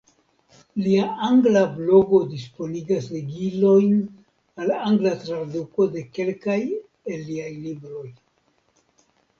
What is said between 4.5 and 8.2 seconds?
al angla traduko de kelkaj el liaj libroj.